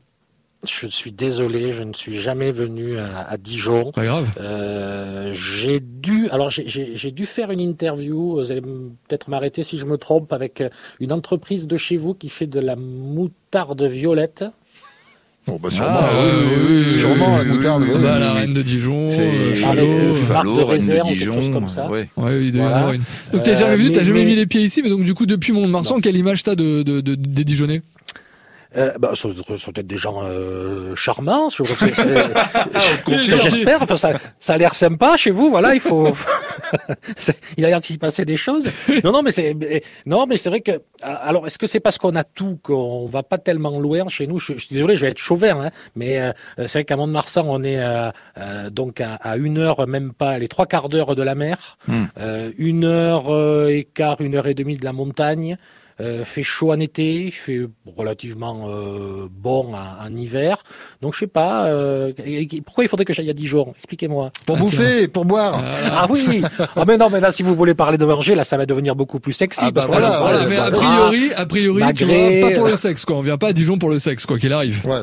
[0.65, 3.91] Je suis désolé, je ne suis jamais venu à, à Dijon.
[3.91, 4.29] Pas grave.
[4.41, 8.35] Euh, j'ai dû, alors j'ai- j'ai j'ai dû faire une interview.
[8.39, 10.69] Vous allez peut-être m'arrêter si je me trompe avec euh,
[11.01, 14.45] une entreprise de chez vous qui fait de la moutarde violette.
[15.49, 16.31] Bon, bah, sûrement, Ah, oui,
[16.69, 17.83] oui, oui, sûrement oui, la moutarde.
[17.83, 17.89] oui.
[18.01, 21.13] Bah, la reine de Dijon, C'est euh, Avec, Fallot, euh, marque de Reine réserve, de
[21.15, 21.53] quelque chose Dijon.
[21.53, 21.89] comme ça.
[21.91, 22.09] ouais.
[22.17, 22.77] Ouais, il doit y en Voilà.
[22.79, 23.03] avoir une.
[23.33, 25.15] Donc t'as jamais vu, t'as mais- jamais mais- mis les pieds ici, mais donc du
[25.15, 27.83] coup depuis Mont-de-Marsan, quelle image t'as de, de, de- des Dijonnais?
[28.77, 31.49] Euh, bah, ce ce sont peut-être des gens euh, charmants.
[31.51, 31.65] Gentil.
[33.39, 33.83] J'espère.
[33.83, 35.51] Enfin, ça, ça a l'air sympa chez vous.
[35.51, 36.15] Voilà, il faut.
[37.57, 38.71] Il a l'air de s'y passer des choses.
[39.05, 39.55] Non, non, mais c'est
[40.07, 40.81] non, mais c'est vrai que.
[41.03, 44.39] Alors, est-ce que c'est parce qu'on a tout qu'on va pas tellement loin chez nous?
[44.39, 47.45] Je, je suis désolé, je vais être chauvin, hein, mais euh, c'est vrai qu'à Mont-de-Marsan,
[47.47, 51.15] on est euh, euh, donc à, à une heure, même pas les trois quarts d'heure
[51.17, 52.05] de la mer, Hmm.
[52.19, 55.57] euh, une heure euh, et quart, une heure et demie de la montagne.
[56.03, 57.61] Euh, fait chaud en été, il fait
[57.97, 60.65] relativement euh, bon en, en hiver.
[61.01, 61.67] Donc je sais pas.
[61.67, 62.13] euh,
[62.67, 63.73] pourquoi il faudrait que j'aille à Dijon?
[63.79, 64.33] Expliquez-moi.
[64.45, 65.63] Pour Ah, bouffer, pour boire.
[65.93, 66.43] Ah oui.
[66.75, 68.97] ah mais non, mais là si vous voulez parler de manger, là ça va devenir
[68.97, 69.61] beaucoup plus sexy.
[69.65, 72.77] Ah bah voilà, mais a priori, a priori, tu Magret, vois, pas pour euh, le
[72.77, 73.17] sexe, quoi.
[73.17, 74.85] On vient pas à Dijon pour le sexe, quoi qu'il arrive.
[74.85, 74.99] Ouais.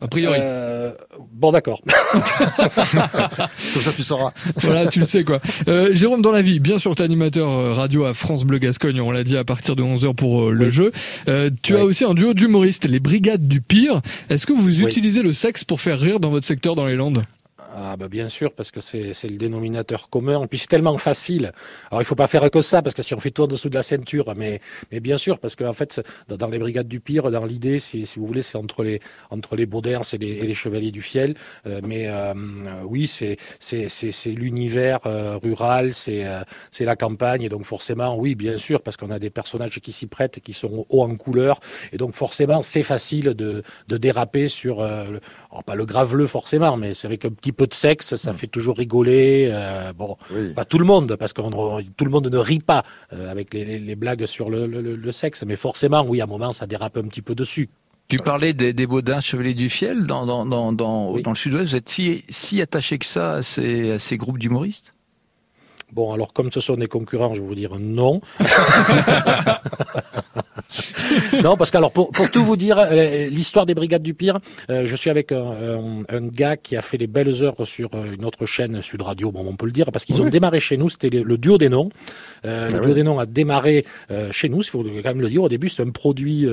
[0.00, 0.38] A priori.
[0.40, 0.92] Euh,
[1.32, 1.82] bon, d'accord.
[2.12, 4.30] Comme ça, tu sauras.
[4.56, 5.40] voilà, tu le sais quoi.
[5.66, 9.00] Euh, Jérôme, dans la vie, bien sûr, t'es animateur euh, radio à France Bleu Gascogne,
[9.00, 10.70] on l'a dit à partir de 11h pour euh, le Oui.
[10.72, 10.92] jeu.
[11.28, 11.80] Euh, tu Oui.
[11.80, 14.00] as aussi un duo d'humoristes, les Brigades du Pire.
[14.30, 14.84] Est-ce que vous Oui.
[14.88, 17.24] utilisez le sexe pour faire rire dans votre secteur dans les Landes?
[17.80, 20.48] Ah bah bien sûr, parce que c'est le dénominateur commun.
[20.48, 21.52] Puis c'est tellement facile.
[21.92, 23.68] Alors il faut pas faire que ça, parce que si on fait tout en dessous
[23.68, 24.60] de la ceinture, mais
[24.90, 28.04] mais bien sûr, parce qu'en fait, c'est- dans, les brigades du pire, dans l'idée, si,
[28.04, 31.36] si vous voulez, c'est entre les entre les Baudins et les, Chevaliers du Fiel.
[31.66, 32.34] Euh, mais euh,
[32.84, 33.36] oui, c'est
[34.26, 36.24] l'univers euh, rural, c'est
[36.80, 40.06] la campagne, et donc forcément, oui, bien sûr, parce qu'on a des personnages qui s'y
[40.08, 41.60] prêtent, qui sont hauts en couleur,
[41.92, 44.82] et donc forcément, c'est facile de de déraper sur
[45.50, 48.46] alors, pas le graveleux forcément, mais c'est vrai qu'un petit peu de sexe, ça fait
[48.48, 49.48] toujours rigoler.
[49.52, 50.52] euh, bon, Oui.
[50.54, 51.40] pas tout le monde, parce que
[51.96, 54.96] tout le monde ne rit pas euh, avec les, les- les blagues sur le, le-
[54.96, 57.68] le sexe, mais forcément, oui, à un moment, ça dérape un petit peu dessus.
[58.08, 61.22] Tu parlais des, des Baudins Chevaliers du Fiel dans, dans, dans, dans, Oui.
[61.22, 61.70] dans le sud-ouest.
[61.70, 64.94] Vous êtes si, si attaché que ça à ces, à ces groupes d'humoristes?
[65.92, 68.20] Bon, alors comme ce sont des concurrents, je vais vous dire non.
[71.42, 74.38] non, parce que alors pour, pour tout vous dire, euh, l'histoire des Brigades du Pire,
[74.70, 77.90] euh, je suis avec un, un- un gars qui a fait les belles heures sur
[77.94, 80.60] euh, une autre chaîne Sud Radio, bon, on peut le dire, parce qu'ils ont démarré
[80.60, 81.88] chez nous, c'était le, le duo des noms.
[82.44, 85.20] Euh, le Ah duo des noms a démarré euh, chez nous, il faut quand même
[85.20, 85.42] le dire.
[85.42, 86.46] Au début, c'est un produit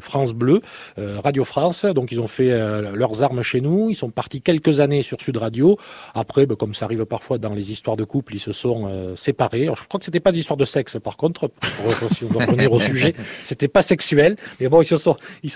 [0.00, 0.60] France Bleu,
[0.96, 2.48] Radio France, donc ils ont fait
[2.94, 3.90] leurs armes chez nous.
[3.90, 5.78] Ils sont partis quelques années sur Sud Radio.
[6.14, 9.64] Après, ben, comme ça arrive parfois dans les histoires de couple, ils se sont séparés.
[9.64, 12.44] Alors, je crois que c'était pas d'histoire de sexe, par contre, pour, si on doit
[12.44, 13.14] revenir au sujet,
[13.46, 14.36] c'était pas sexuel.
[14.60, 14.96] Mais bon, ils se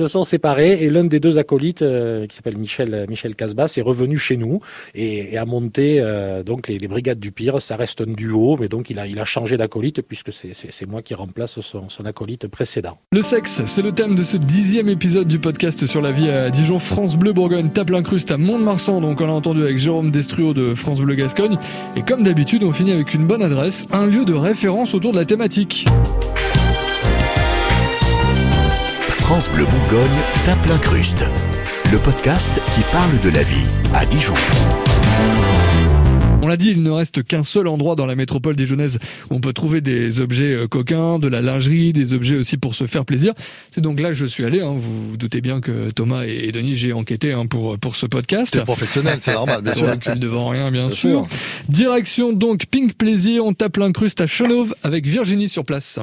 [0.08, 4.18] sont, séparés et l'un des deux acolytes, euh, qui s'appelle Michel, Michel Casbas, est revenu
[4.18, 4.60] chez nous
[4.94, 7.60] et, a monté euh, donc les, brigades du pire.
[7.60, 11.60] Ça reste un duo, mais donc il a, changé d'acolyte puisque c'est, moi qui remplace
[11.60, 12.98] son, acolyte précédent.
[13.12, 16.50] Le sexe, c'est le thème de ce dixième épisode du podcast sur la vie à
[16.50, 16.78] Dijon.
[16.78, 20.74] France Bleu Bourgogne tape l'incruste à Mont-de-Marsan, donc on l'a entendu avec Jérôme Destruo de
[20.74, 21.58] France Bleu Gascogne.
[21.96, 25.18] Et comme d'habitude, on finit avec une bonne adresse, un lieu de référence autour de
[25.18, 25.86] la thématique.
[29.30, 31.24] France Bleu Bourgogne tape l'incruste.
[31.92, 34.34] Le podcast qui parle de la vie à Dijon.
[36.50, 38.98] On l'a dit, il ne reste qu'un seul endroit dans la métropole dijonnaise
[39.30, 42.74] où on peut trouver des objets euh, coquins, de la lingerie, des objets aussi pour
[42.74, 43.34] se faire plaisir.
[43.70, 44.60] C'est donc là que je suis allé.
[44.60, 44.74] hein.
[44.76, 48.52] Vous vous doutez bien que Thomas et Denis, j'ai enquêté hein, pour, pour ce podcast.
[48.52, 49.90] T'es professionnel, c'est normal, bien On sûr.
[49.90, 51.24] recule devant rien, bien, Bien sûr.
[51.28, 51.38] sûr.
[51.68, 56.00] Direction donc Pink Plaisir, on tape l'incruste à Chenauve avec Virginie sur place.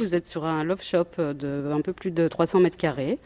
[0.00, 3.18] Vous êtes sur un love shop de un peu plus de 300 mètres carrés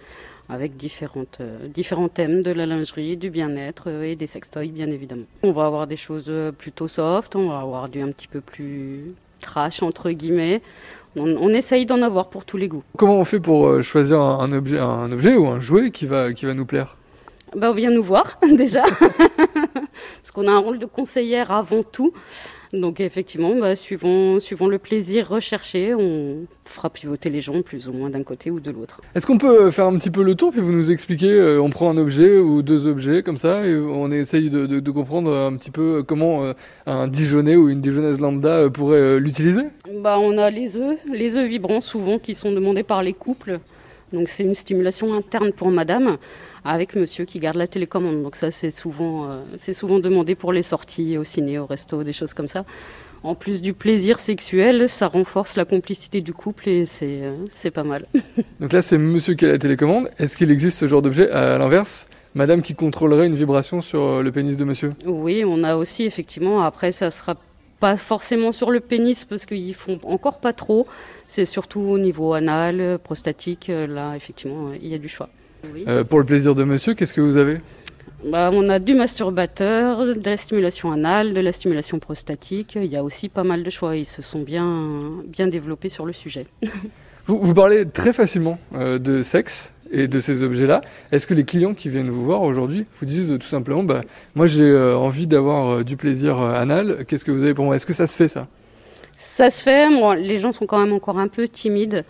[0.48, 4.90] avec différentes, euh, différents thèmes de la lingerie, du bien-être euh, et des sextoys bien
[4.90, 5.24] évidemment.
[5.42, 8.40] On va avoir des choses euh, plutôt soft, on va avoir du un petit peu
[8.40, 10.62] plus trash entre guillemets.
[11.16, 12.84] On, on essaye d'en avoir pour tous les goûts.
[12.96, 16.44] Comment on fait pour choisir un, objet, un objet ou un jouet qui va, qui
[16.44, 16.96] va nous plaire?
[17.54, 22.12] Ben, on vient nous voir déjà, parce qu'on a un rôle de conseillère avant tout.
[22.80, 27.92] Donc effectivement, bah, suivant, suivant le plaisir recherché, on fera pivoter les gens plus ou
[27.92, 29.00] moins d'un côté ou de l'autre.
[29.14, 31.70] Est-ce qu'on peut faire un petit peu le tour puis vous nous expliquer euh, On
[31.70, 35.32] prend un objet ou deux objets comme ça et on essaye de, de- de comprendre
[35.34, 36.52] un petit peu comment euh,
[36.86, 39.62] un Dijonais ou une Dijonnaise lambda euh, pourrait euh, l'utiliser?
[40.02, 43.60] Bah, on a les œufs, les œufs vibrants souvent qui sont demandés par les couples.
[44.12, 46.16] Donc c'est une stimulation interne pour madame
[46.64, 48.22] avec monsieur qui garde la télécommande.
[48.22, 52.04] Donc ça c'est souvent, euh, c'est souvent demandé pour les sorties au ciné, au resto,
[52.04, 52.64] des choses comme ça.
[53.22, 57.70] En plus du plaisir sexuel, ça renforce la complicité du couple et c'est, euh, c'est
[57.72, 58.06] pas mal.
[58.60, 60.10] Donc là, c'est monsieur qui a la télécommande.
[60.18, 62.08] Est-ce qu'il existe ce genre d'objet à l'inverse?
[62.36, 64.92] Madame qui contrôlerait une vibration sur euh, le pénis de monsieur?
[65.06, 67.34] Oui, on a aussi effectivement, après ça sera
[67.80, 70.86] pas forcément sur le pénis parce qu'ils font encore pas trop.
[71.28, 73.68] C'est surtout au niveau anal, prostatique.
[73.70, 75.28] euh, Là, effectivement, il y a du choix.
[75.74, 75.84] Oui.
[75.88, 77.60] Euh, Pour le plaisir de monsieur, qu'est-ce que vous avez?
[78.24, 82.76] Bah, on a du masturbateur, de la stimulation anale, de la stimulation prostatique.
[82.76, 83.94] Il y a aussi pas mal de choix.
[83.96, 86.46] Ils se sont bien, bien développés sur le sujet.
[87.26, 90.80] vous, vous parlez très facilement euh, de sexe et de ces objets-là.
[91.12, 94.00] Est-ce que les clients qui viennent vous voir aujourd'hui vous disent tout simplement bah,
[94.34, 97.04] Moi, j'ai euh, envie d'avoir euh, du plaisir euh, anal.
[97.06, 97.76] Qu'est-ce que vous avez pour moi?
[97.76, 98.46] Est-ce que ça se fait ça?
[99.16, 99.88] Ça se fait.
[99.88, 102.04] Bon, les gens sont quand même encore un peu timides.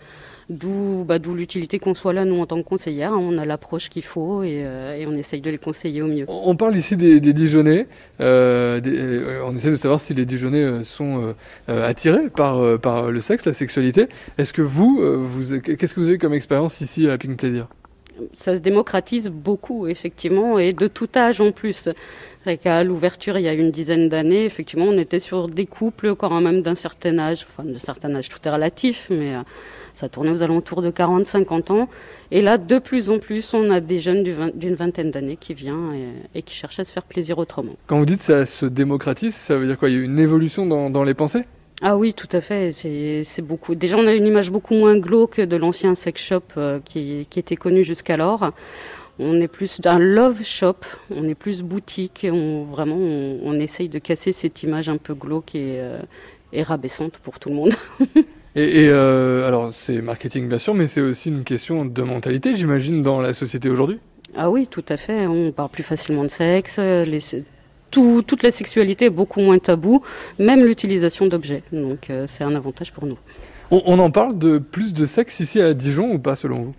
[0.49, 3.11] D'où bah, d'où l'utilité qu'on soit là, nous, en tant que conseillère.
[3.11, 6.23] On a l'approche qu'il faut et, euh, et on essaye de les conseiller au mieux.
[6.29, 7.85] On parle ici des, des Dijonnais.
[8.21, 11.35] euh, des- euh, on essaie de savoir si les Dijonnais euh, sont
[11.67, 14.07] attirés par, par le sexe, la sexualité.
[14.37, 17.67] Est-ce que vous, vous qu'est-ce que vous avez comme expérience ici à Pink Plaisir?
[18.33, 21.89] Ça se démocratise beaucoup, effectivement, et de tout âge en plus.
[22.45, 26.15] C'est qu'à l'ouverture, il y a une dizaine d'années, effectivement, on était sur des couples
[26.15, 29.33] quand même d'un certain âge, enfin d'un certain âge, tout est relatif, mais
[29.97, 31.89] ça tournait aux alentours de 40-50 ans.
[32.31, 36.13] Et là, de plus en plus, on a des jeunes d'une vingtaine d'années qui viennent
[36.35, 37.73] et, qui cherchent à se faire plaisir autrement.
[37.87, 39.89] Quand vous dites ça se démocratise, ça veut dire quoi?
[39.89, 41.43] Il y a une évolution dans les pensées?
[41.81, 42.71] Ah oui, tout à fait.
[42.71, 43.75] C'est beaucoup.
[43.75, 47.55] Déjà, on a une image beaucoup moins glauque de l'ancien sex shop euh, qui, était
[47.55, 48.51] connu jusqu'alors.
[49.19, 50.77] On est plus d'un love shop,
[51.11, 52.25] on est plus boutique.
[52.31, 55.99] on, vraiment, on, essaye de casser cette image un peu glauque et, euh,
[56.63, 57.73] rabaissante pour tout le monde.
[58.61, 63.01] et, euh, alors, c'est marketing bien sûr, mais c'est aussi une question de mentalité, j'imagine,
[63.01, 63.99] dans la société aujourd'hui.
[64.35, 65.27] Ah oui, tout à fait.
[65.27, 66.79] On parle plus facilement de sexe.
[66.79, 67.21] Les,
[67.91, 70.01] toute la sexualité est beaucoup moins taboue,
[70.39, 71.63] même l'utilisation d'objets.
[71.71, 73.17] Donc euh, c'est un avantage pour nous.
[73.69, 76.75] On, en parle de plus de sexe ici à Dijon ou pas selon vous?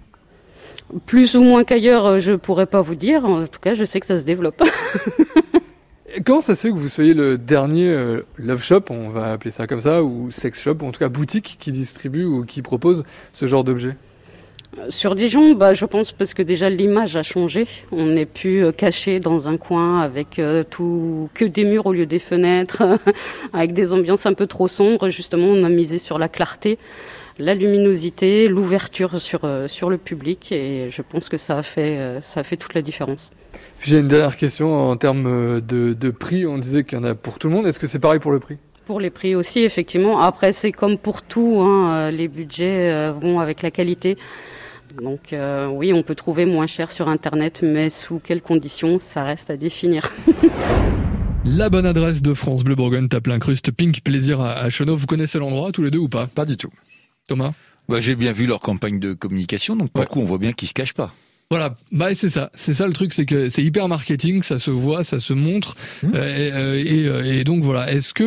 [1.04, 3.26] Plus ou moins qu'ailleurs, euh, je pourrais pas vous dire.
[3.26, 4.62] En tout cas, je sais que ça se développe.
[6.24, 9.50] Comment ça se fait que vous soyez le dernier euh, love shop, on va appeler
[9.50, 12.62] ça comme ça, ou sex shop, ou en tout cas boutique qui distribue ou qui
[12.62, 13.94] propose ce genre d'objet
[14.90, 17.66] sur Dijon, bah, je pense parce que déjà l'image a changé.
[17.90, 21.92] On n'est plus euh, caché dans un coin avec euh, tout que des murs au
[21.92, 22.82] lieu des fenêtres,
[23.52, 25.08] avec des ambiances un peu trop sombres.
[25.10, 26.78] Justement, on a misé sur la clarté,
[27.38, 32.18] la luminosité, l'ouverture sur, euh, sur le public, et je pense que ça a fait,
[32.22, 33.30] ça a fait toute la différence.
[33.80, 36.46] J'ai une dernière question en termes de, de prix.
[36.46, 37.66] On disait qu'il y en a pour tout le monde.
[37.66, 38.56] Est-ce que c'est pareil pour le prix?
[38.86, 40.20] Pour les prix aussi, effectivement.
[40.20, 44.16] Après, c'est comme pour tout, hein, les budgets vont avec la qualité.
[45.00, 49.24] Donc euh, oui, on peut trouver moins cher sur Internet, mais sous quelles conditions, ça
[49.24, 50.12] reste à définir.
[51.44, 54.96] La bonne adresse de France Bleu Bourgogne, tape l'incruste Pink Plaisir à Chenot.
[54.96, 56.26] Vous connaissez l'endroit tous les deux ou pas?
[56.26, 56.68] Pas du tout.
[57.26, 57.52] Thomas?
[57.88, 60.52] Bah, J'ai bien vu leur campagne de communication, donc pour le coup, on voit bien
[60.52, 61.14] qu'ils se cachent pas.
[61.50, 64.70] Voilà, bah c'est ça, c'est ça le truc, c'est que c'est hyper marketing, ça se
[64.70, 66.08] voit, ça se montre, mmh.
[66.14, 67.90] euh, euh, et, donc voilà.
[67.90, 68.22] Est-ce que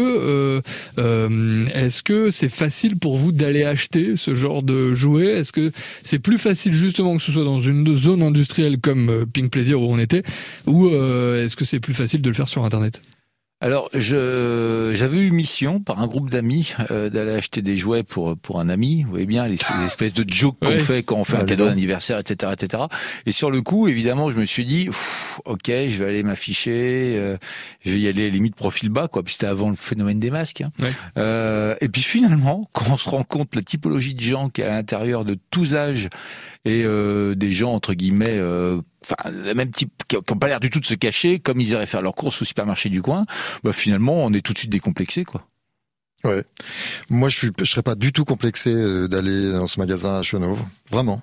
[0.97, 5.33] euh, est-ce que c'est facile pour vous d'aller acheter ce genre de jouets?
[5.33, 9.51] Est-ce que c'est plus facile justement que ce soit dans une zone industrielle comme Pink
[9.51, 10.23] Plaisir où on était,
[10.65, 13.03] ou est-ce que c'est plus facile de le faire sur Internet?
[13.61, 18.35] Alors, je j'avais eu mission par un groupe d'amis euh, d'aller acheter des jouets pour
[18.35, 19.03] pour un ami.
[19.03, 22.17] Vous voyez bien les, espèces de jokes qu'on fait quand on fait un cadeau d'anniversaire,
[22.17, 22.83] etc., etc.
[23.27, 24.89] Et sur le coup, évidemment, je me suis dit,
[25.45, 27.37] ok, je vais aller m'afficher, euh,
[27.85, 29.21] je vais y aller limite profil bas, quoi.
[29.21, 30.61] Puis c'était avant le phénomène des masques.
[30.61, 30.71] Hein.
[31.17, 34.65] Euh, et puis finalement, quand on se rend compte la typologie de gens qui est
[34.65, 36.09] à l'intérieur de tous âges
[36.65, 40.59] et euh, des gens entre guillemets euh, enfin le même type qui n'ont pas l'air
[40.59, 43.25] du tout de se cacher comme ils iraient faire leurs courses au supermarché du coin
[43.63, 45.47] bah finalement on est tout de suite décomplexé quoi
[46.23, 46.43] ouais
[47.09, 50.21] moi je suis je serais pas du tout complexé euh, d'aller dans ce magasin à
[50.21, 51.21] Chenauve vraiment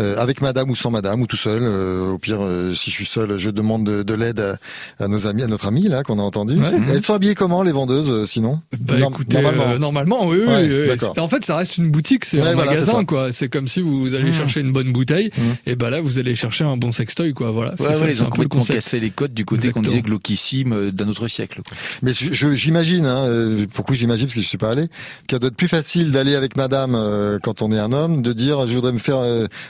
[0.00, 1.62] euh, avec madame ou sans madame ou tout seul.
[1.62, 4.58] Euh, au pire, euh, si je suis seul, je demande de, l'aide
[4.98, 6.58] à, nos amis, à notre ami là qu'on a entendu.
[6.90, 8.60] Elles sont habillées comment les vendeuses sinon?
[8.80, 10.38] Bah, Normalement, normalement, oui.
[10.46, 13.32] oui, En fait, ça reste une boutique, c'est un magasin quoi.
[13.32, 14.34] C'est comme si vous allez mmh.
[14.34, 15.70] chercher une bonne bouteille, mmh.
[15.70, 17.52] et bah là vous allez chercher un bon sextoy quoi.
[17.52, 17.74] Voilà.
[17.78, 21.28] Ouais, ça, ils ont complètement cassé les codes du côté qu'on disait glauquissime d'un autre
[21.28, 21.60] siècle.
[21.66, 21.76] Quoi.
[22.02, 23.28] Mais j'imagine, hein,
[23.72, 24.86] pourquoi j'imagine parce que je suis pas allé,
[25.26, 26.98] qu'il doit être plus facile d'aller avec madame
[27.42, 29.18] quand on est un homme, de dire je voudrais me faire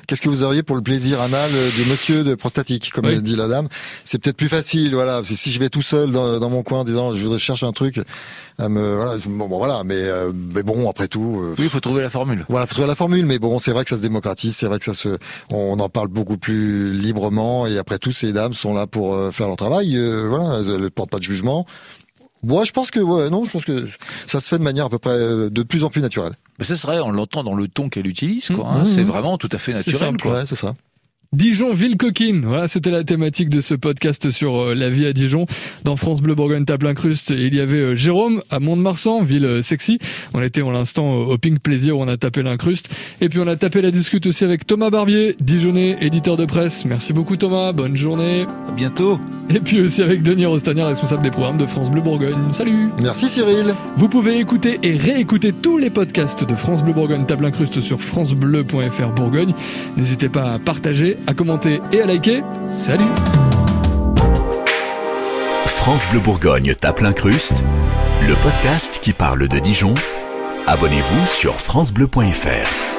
[0.07, 3.49] qu'est-ce que vous auriez pour le plaisir anal du monsieur de prostatique, comme dit la
[3.49, 3.69] dame
[4.05, 5.23] C'est peut-être plus facile, voilà.
[5.25, 8.01] si je vais tout seul dans, mon coin en disant je cherche un truc,
[8.59, 11.41] à me, voilà, bon, voilà, mais, euh, mais bon, après tout.
[11.43, 12.45] Euh, oui, il faut trouver la formule.
[12.49, 14.79] Voilà, faut trouver la formule, mais bon, c'est vrai que ça se démocratise, c'est vrai
[14.79, 15.19] que ça se,
[15.51, 19.31] on en parle beaucoup plus librement, et après tout, ces dames sont là pour euh,
[19.33, 21.67] faire leur travail, voilà, elles ne portent pas de jugement.
[22.45, 23.87] Moi, je pense que ouais, non, je pense que
[24.27, 26.35] ça se fait de manière à peu près de plus en plus naturelle.
[26.59, 28.69] Mais ça serait, on l'entend dans le ton qu'elle utilise, quoi.
[28.69, 28.83] Hein.
[28.83, 28.87] Mmh.
[28.87, 30.33] c'est vraiment tout à fait naturel, quoi.
[30.33, 30.75] Ouais, c'est ça.
[31.35, 32.45] Dijon, ville coquine.
[32.47, 35.47] Voilà, c'était la thématique de ce podcast sur euh, la vie à Dijon.
[35.83, 39.61] Dans France Bleu Bourgogne tape l'incruste, il y avait euh, Jérôme à Mont-de-Marsan, ville euh,
[39.61, 39.99] sexy.
[40.33, 42.89] On était en l'instant au Pink Plaisir où on a tapé l'incruste.
[43.21, 46.85] Et puis on a tapé la discute aussi avec Thomas Barbier, Dijonais, éditeur de presse.
[46.85, 48.47] Merci beaucoup Thomas, bonne journée.
[48.69, 49.19] À bientôt.
[49.51, 52.53] Et puis aussi avec Denis Rostagna, responsable des programmes de France Bleu Bourgogne.
[52.53, 52.91] Salut.
[53.03, 53.75] Merci Cyril.
[53.97, 58.01] Vous pouvez écouter et réécouter tous les podcasts de France Bleu Bourgogne tape l'incruste sur
[58.01, 59.53] francebleu.fr Bourgogne.
[59.97, 62.43] N'hésitez pas à partager, à commenter et à liker.
[62.73, 63.05] Salut
[65.67, 67.65] France Bleu Bourgogne tape l'incruste,
[68.27, 69.95] le podcast qui parle de Dijon.
[70.67, 72.94] Abonnez-vous sur francebleu.fr.